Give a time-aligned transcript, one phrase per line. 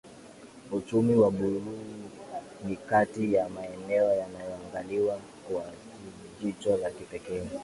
[0.71, 1.61] Uchumi wa buluu
[2.67, 5.65] ni kati ya maeneo yanayoangaliwa kwa
[6.41, 7.43] jicho la kipekee